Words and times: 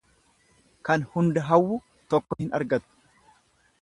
Kan 0.89 1.03
hunda 1.11 1.43
hawwu 1.49 1.77
tokko 2.15 2.39
hin 2.43 2.51
argatu. 2.61 3.33